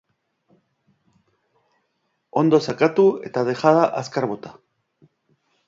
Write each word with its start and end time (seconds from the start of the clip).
Ondo 2.43 2.61
sakatu 2.69 3.07
eta 3.31 3.47
dejada 3.51 3.87
azkar 4.03 4.31
bota. 4.35 4.59